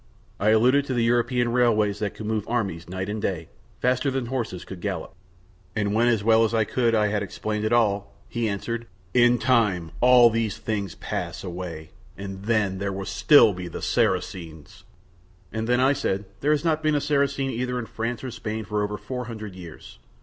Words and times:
I 0.39 0.49
alluded 0.49 0.83
to 0.87 0.95
the 0.95 1.03
European 1.03 1.51
railways 1.51 1.99
that 1.99 2.15
could 2.15 2.25
move 2.25 2.47
armies 2.47 2.89
night 2.89 3.07
and 3.07 3.21
day 3.21 3.49
faster 3.81 4.09
than 4.09 4.25
horses 4.25 4.65
could 4.65 4.81
gallop. 4.81 5.13
And 5.75 5.93
when 5.93 6.07
as 6.07 6.23
well 6.23 6.43
as 6.43 6.55
I 6.55 6.63
could 6.63 6.95
I 6.95 7.09
had 7.09 7.21
explained 7.21 7.71
all, 7.71 8.11
he 8.27 8.49
answered, 8.49 8.87
"In 9.13 9.37
time 9.37 9.91
all 10.01 10.31
these 10.31 10.57
things 10.57 10.95
pass 10.95 11.43
away 11.43 11.91
and 12.17 12.45
then 12.45 12.79
there 12.79 12.91
will 12.91 13.05
still 13.05 13.53
be 13.53 13.67
the 13.67 13.83
Saracens." 13.83 14.85
And 15.51 15.67
then 15.69 15.79
I 15.79 15.93
said, 15.93 16.25
"There 16.39 16.49
has 16.49 16.65
not 16.65 16.81
been 16.81 16.95
a 16.95 16.99
Saracen 16.99 17.51
either 17.51 17.77
in 17.77 17.85
France 17.85 18.23
or 18.23 18.31
Spain 18.31 18.65
for 18.65 18.81
over 18.83 18.97
four 18.97 19.25
hundred 19.25 19.53
years." 19.53 19.99